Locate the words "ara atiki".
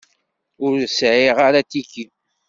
1.47-2.05